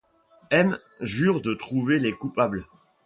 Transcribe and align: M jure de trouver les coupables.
M 0.49 0.79
jure 0.99 1.41
de 1.43 1.53
trouver 1.53 1.99
les 1.99 2.11
coupables. 2.11 2.65